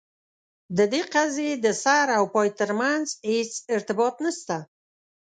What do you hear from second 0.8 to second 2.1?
دې قضیې د سر